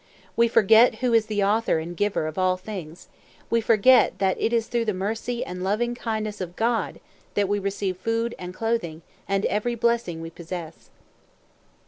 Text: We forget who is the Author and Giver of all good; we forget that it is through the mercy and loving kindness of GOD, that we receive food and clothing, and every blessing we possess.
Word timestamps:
We 0.35 0.47
forget 0.47 0.95
who 1.05 1.13
is 1.13 1.27
the 1.27 1.43
Author 1.43 1.77
and 1.77 1.95
Giver 1.95 2.25
of 2.25 2.39
all 2.39 2.57
good; 2.65 2.97
we 3.51 3.61
forget 3.61 4.17
that 4.17 4.35
it 4.41 4.51
is 4.51 4.65
through 4.65 4.85
the 4.85 4.95
mercy 4.95 5.45
and 5.45 5.63
loving 5.63 5.93
kindness 5.93 6.41
of 6.41 6.55
GOD, 6.55 6.99
that 7.35 7.47
we 7.47 7.59
receive 7.59 7.97
food 7.97 8.33
and 8.39 8.51
clothing, 8.51 9.03
and 9.27 9.45
every 9.45 9.75
blessing 9.75 10.19
we 10.19 10.31
possess. 10.31 10.89